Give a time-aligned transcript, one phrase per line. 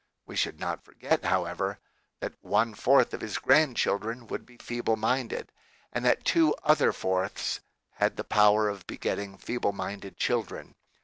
[0.25, 1.77] We should not forget, how ever,
[2.21, 5.51] that one fourth of his grandchildren would be feeble minded
[5.93, 7.59] and that two other fourths
[7.91, 10.73] had the power of begetting feeble minded children.